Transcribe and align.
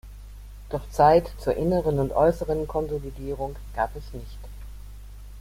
Doch 0.71 0.89
Zeit 0.89 1.31
zur 1.37 1.55
inneren 1.57 1.99
und 1.99 2.11
äußeren 2.11 2.67
Konsolidierung 2.67 3.55
gab 3.75 3.95
es 3.95 4.11
nicht. 4.13 4.39